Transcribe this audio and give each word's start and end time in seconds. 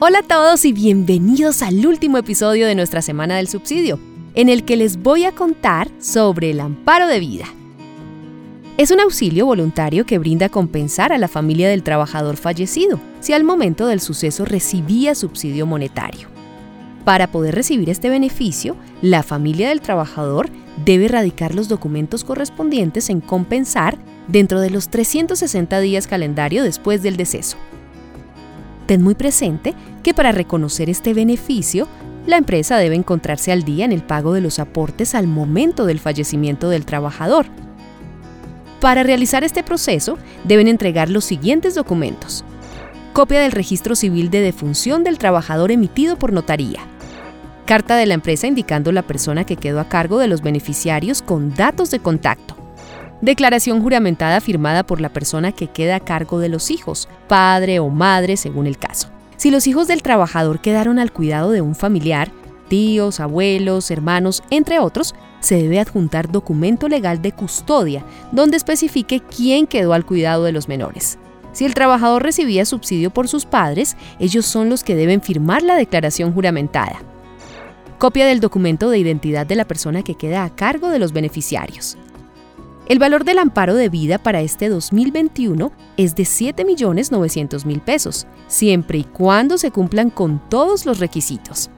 Hola 0.00 0.20
a 0.20 0.22
todos 0.22 0.64
y 0.64 0.72
bienvenidos 0.72 1.60
al 1.60 1.84
último 1.84 2.18
episodio 2.18 2.68
de 2.68 2.76
nuestra 2.76 3.02
Semana 3.02 3.38
del 3.38 3.48
Subsidio, 3.48 3.98
en 4.36 4.48
el 4.48 4.64
que 4.64 4.76
les 4.76 5.02
voy 5.02 5.24
a 5.24 5.32
contar 5.32 5.90
sobre 5.98 6.52
el 6.52 6.60
amparo 6.60 7.08
de 7.08 7.18
vida. 7.18 7.46
Es 8.76 8.92
un 8.92 9.00
auxilio 9.00 9.44
voluntario 9.44 10.06
que 10.06 10.18
brinda 10.18 10.50
compensar 10.50 11.12
a 11.12 11.18
la 11.18 11.26
familia 11.26 11.68
del 11.68 11.82
trabajador 11.82 12.36
fallecido 12.36 13.00
si 13.18 13.32
al 13.32 13.42
momento 13.42 13.88
del 13.88 13.98
suceso 14.00 14.44
recibía 14.44 15.16
subsidio 15.16 15.66
monetario. 15.66 16.28
Para 17.04 17.32
poder 17.32 17.56
recibir 17.56 17.90
este 17.90 18.08
beneficio, 18.08 18.76
la 19.02 19.24
familia 19.24 19.70
del 19.70 19.80
trabajador 19.80 20.48
debe 20.84 21.08
radicar 21.08 21.56
los 21.56 21.66
documentos 21.66 22.22
correspondientes 22.22 23.10
en 23.10 23.20
compensar 23.20 23.98
dentro 24.28 24.60
de 24.60 24.70
los 24.70 24.90
360 24.90 25.80
días 25.80 26.06
calendario 26.06 26.62
después 26.62 27.02
del 27.02 27.16
deceso. 27.16 27.56
Ten 28.88 29.02
muy 29.02 29.14
presente 29.14 29.74
que 30.02 30.14
para 30.14 30.32
reconocer 30.32 30.88
este 30.88 31.12
beneficio, 31.12 31.86
la 32.26 32.38
empresa 32.38 32.78
debe 32.78 32.94
encontrarse 32.94 33.52
al 33.52 33.62
día 33.62 33.84
en 33.84 33.92
el 33.92 34.02
pago 34.02 34.32
de 34.32 34.40
los 34.40 34.58
aportes 34.58 35.14
al 35.14 35.26
momento 35.26 35.84
del 35.84 36.00
fallecimiento 36.00 36.70
del 36.70 36.86
trabajador. 36.86 37.44
Para 38.80 39.02
realizar 39.02 39.44
este 39.44 39.62
proceso, 39.62 40.16
deben 40.44 40.68
entregar 40.68 41.10
los 41.10 41.26
siguientes 41.26 41.74
documentos. 41.74 42.46
Copia 43.12 43.40
del 43.40 43.52
registro 43.52 43.94
civil 43.94 44.30
de 44.30 44.40
defunción 44.40 45.04
del 45.04 45.18
trabajador 45.18 45.70
emitido 45.70 46.18
por 46.18 46.32
notaría 46.32 46.80
carta 47.66 47.96
de 47.96 48.06
la 48.06 48.14
empresa 48.14 48.46
indicando 48.46 48.92
la 48.92 49.02
persona 49.02 49.44
que 49.44 49.56
quedó 49.56 49.78
a 49.78 49.90
cargo 49.90 50.18
de 50.18 50.26
los 50.26 50.40
beneficiarios 50.40 51.20
con 51.20 51.52
datos 51.54 51.90
de 51.90 51.98
contacto. 51.98 52.57
Declaración 53.20 53.82
juramentada 53.82 54.40
firmada 54.40 54.84
por 54.84 55.00
la 55.00 55.08
persona 55.08 55.52
que 55.52 55.66
queda 55.66 55.96
a 55.96 56.00
cargo 56.00 56.38
de 56.38 56.48
los 56.48 56.70
hijos, 56.70 57.08
padre 57.26 57.80
o 57.80 57.88
madre 57.88 58.36
según 58.36 58.66
el 58.66 58.78
caso. 58.78 59.08
Si 59.36 59.50
los 59.50 59.66
hijos 59.66 59.88
del 59.88 60.02
trabajador 60.02 60.60
quedaron 60.60 60.98
al 60.98 61.12
cuidado 61.12 61.50
de 61.50 61.60
un 61.60 61.74
familiar, 61.74 62.30
tíos, 62.68 63.18
abuelos, 63.18 63.90
hermanos, 63.90 64.42
entre 64.50 64.78
otros, 64.78 65.14
se 65.40 65.56
debe 65.56 65.80
adjuntar 65.80 66.30
documento 66.30 66.88
legal 66.88 67.20
de 67.20 67.32
custodia, 67.32 68.04
donde 68.30 68.56
especifique 68.56 69.20
quién 69.20 69.66
quedó 69.66 69.94
al 69.94 70.06
cuidado 70.06 70.44
de 70.44 70.52
los 70.52 70.68
menores. 70.68 71.18
Si 71.52 71.64
el 71.64 71.74
trabajador 71.74 72.22
recibía 72.22 72.64
subsidio 72.64 73.10
por 73.10 73.26
sus 73.26 73.46
padres, 73.46 73.96
ellos 74.20 74.46
son 74.46 74.68
los 74.68 74.84
que 74.84 74.94
deben 74.94 75.22
firmar 75.22 75.62
la 75.62 75.74
declaración 75.74 76.32
juramentada 76.32 77.00
copia 77.98 78.26
del 78.26 78.38
documento 78.38 78.90
de 78.90 78.98
identidad 78.98 79.44
de 79.44 79.56
la 79.56 79.66
persona 79.66 80.04
que 80.04 80.14
queda 80.14 80.44
a 80.44 80.54
cargo 80.54 80.88
de 80.88 81.00
los 81.00 81.12
beneficiarios. 81.12 81.98
El 82.88 82.98
valor 82.98 83.24
del 83.24 83.38
amparo 83.38 83.74
de 83.74 83.90
vida 83.90 84.16
para 84.16 84.40
este 84.40 84.70
2021 84.70 85.72
es 85.98 86.14
de 86.14 86.22
7.900.000 86.22 87.80
pesos, 87.82 88.26
siempre 88.46 88.96
y 88.96 89.04
cuando 89.04 89.58
se 89.58 89.70
cumplan 89.70 90.08
con 90.08 90.40
todos 90.48 90.86
los 90.86 90.98
requisitos. 90.98 91.68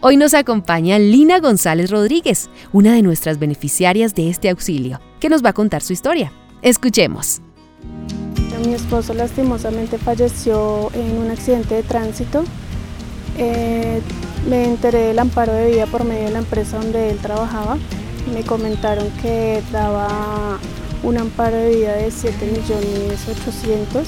Hoy 0.00 0.16
nos 0.16 0.32
acompaña 0.32 0.98
Lina 0.98 1.40
González 1.40 1.90
Rodríguez, 1.90 2.48
una 2.72 2.94
de 2.94 3.02
nuestras 3.02 3.38
beneficiarias 3.38 4.14
de 4.14 4.30
este 4.30 4.48
auxilio, 4.48 4.98
que 5.20 5.28
nos 5.28 5.44
va 5.44 5.50
a 5.50 5.52
contar 5.52 5.82
su 5.82 5.92
historia. 5.92 6.32
Escuchemos. 6.62 7.42
Mi 8.64 8.72
esposo 8.72 9.12
lastimosamente 9.12 9.98
falleció 9.98 10.90
en 10.94 11.18
un 11.18 11.30
accidente 11.30 11.74
de 11.74 11.82
tránsito. 11.82 12.44
Eh, 13.36 14.00
me 14.48 14.64
enteré 14.64 15.08
del 15.08 15.18
amparo 15.18 15.52
de 15.52 15.70
vida 15.70 15.84
por 15.84 16.04
medio 16.04 16.24
de 16.24 16.30
la 16.30 16.38
empresa 16.38 16.78
donde 16.78 17.10
él 17.10 17.18
trabajaba. 17.18 17.76
Me 18.34 18.42
comentaron 18.42 19.08
que 19.22 19.62
daba 19.72 20.58
un 21.02 21.18
amparo 21.18 21.56
de 21.56 21.76
vida 21.76 21.94
de 21.94 22.10
7 22.10 22.46
millones 22.46 23.28
800 23.28 24.06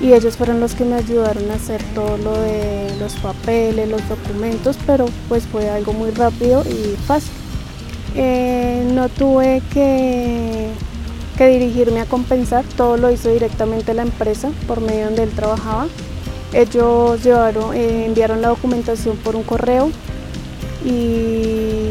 y 0.00 0.12
ellos 0.12 0.36
fueron 0.36 0.60
los 0.60 0.74
que 0.74 0.84
me 0.84 0.96
ayudaron 0.96 1.50
a 1.50 1.54
hacer 1.54 1.82
todo 1.94 2.16
lo 2.18 2.32
de 2.40 2.94
los 2.98 3.14
papeles, 3.14 3.88
los 3.88 4.06
documentos, 4.08 4.76
pero 4.86 5.06
pues 5.28 5.44
fue 5.46 5.70
algo 5.70 5.92
muy 5.92 6.10
rápido 6.10 6.62
y 6.62 6.96
fácil. 7.06 7.32
Eh, 8.14 8.86
no 8.92 9.08
tuve 9.08 9.62
que, 9.72 10.68
que 11.36 11.46
dirigirme 11.48 12.00
a 12.00 12.06
compensar, 12.06 12.64
todo 12.76 12.96
lo 12.96 13.10
hizo 13.10 13.30
directamente 13.30 13.94
la 13.94 14.02
empresa 14.02 14.50
por 14.66 14.80
medio 14.80 15.06
donde 15.06 15.22
él 15.24 15.30
trabajaba. 15.30 15.86
Ellos 16.52 17.22
llevaron, 17.24 17.74
eh, 17.74 18.06
enviaron 18.06 18.40
la 18.40 18.48
documentación 18.48 19.16
por 19.16 19.34
un 19.36 19.42
correo 19.42 19.90
y, 20.84 21.83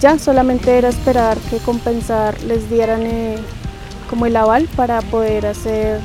ya 0.00 0.18
solamente 0.18 0.76
era 0.76 0.88
esperar 0.88 1.38
que 1.50 1.58
compensar 1.58 2.42
les 2.42 2.68
dieran 2.68 3.02
eh, 3.02 3.36
como 4.10 4.26
el 4.26 4.36
aval 4.36 4.68
para 4.74 5.00
poder 5.02 5.46
hacer 5.46 6.00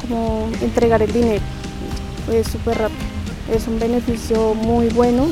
como 0.00 0.48
entregar 0.62 1.02
el 1.02 1.12
dinero. 1.12 1.42
Fue 2.26 2.42
súper 2.44 2.78
rápido. 2.78 3.00
Es 3.52 3.66
un 3.68 3.78
beneficio 3.78 4.54
muy 4.54 4.88
bueno. 4.88 5.26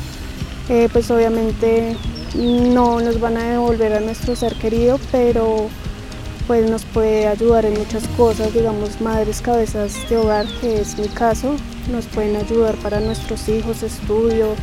Eh, 0.69 0.89
pues 0.93 1.11
obviamente 1.11 1.97
no 2.35 3.01
nos 3.01 3.21
van 3.21 3.37
a 3.37 3.45
devolver 3.45 3.95
a 3.95 4.01
nuestro 4.01 4.37
ser 4.37 4.55
querido, 4.55 4.99
pero 5.11 5.69
pues 6.47 6.69
nos 6.71 6.85
puede 6.85 7.27
ayudar 7.27 7.65
en 7.65 7.79
muchas 7.79 8.07
cosas, 8.17 8.53
digamos 8.53 9.01
madres 9.01 9.41
cabezas 9.41 9.95
de 10.09 10.17
hogar, 10.17 10.47
que 10.61 10.81
es 10.81 10.99
mi 10.99 11.09
caso, 11.09 11.55
nos 11.91 12.07
pueden 12.07 12.37
ayudar 12.37 12.75
para 12.77 13.01
nuestros 13.01 13.49
hijos, 13.49 13.83
estudio 13.83 14.55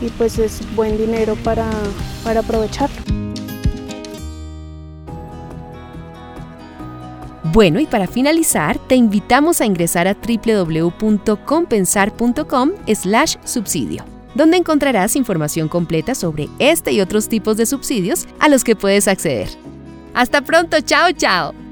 y 0.00 0.08
pues 0.10 0.38
es 0.38 0.60
buen 0.74 0.96
dinero 0.96 1.36
para, 1.36 1.68
para 2.24 2.40
aprovecharlo. 2.40 2.96
Bueno, 7.52 7.80
y 7.80 7.86
para 7.86 8.06
finalizar, 8.06 8.78
te 8.86 8.94
invitamos 8.94 9.60
a 9.60 9.66
ingresar 9.66 10.06
a 10.06 10.14
www.compensar.com 10.14 12.70
slash 12.94 13.34
subsidio, 13.44 14.04
donde 14.36 14.56
encontrarás 14.56 15.16
información 15.16 15.66
completa 15.68 16.14
sobre 16.14 16.48
este 16.60 16.92
y 16.92 17.00
otros 17.00 17.28
tipos 17.28 17.56
de 17.56 17.66
subsidios 17.66 18.28
a 18.38 18.48
los 18.48 18.62
que 18.62 18.76
puedes 18.76 19.08
acceder. 19.08 19.48
Hasta 20.14 20.42
pronto, 20.42 20.80
chao, 20.80 21.10
chao. 21.12 21.69